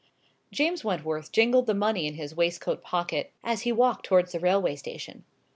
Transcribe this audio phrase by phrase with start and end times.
[0.51, 4.75] James Wentworth jingled the money in his waistcoat pocket as he walked towards the railway
[4.75, 5.25] station.